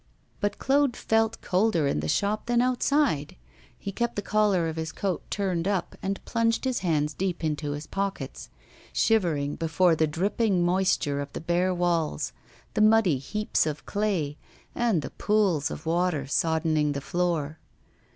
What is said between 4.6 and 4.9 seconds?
of